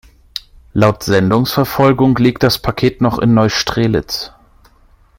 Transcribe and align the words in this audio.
Laut 0.73 1.03
Sendungsverfolgung 1.03 2.15
liegt 2.17 2.41
das 2.41 2.57
Paket 2.57 3.01
noch 3.01 3.19
in 3.19 3.35
Neustrelitz. 3.35 4.31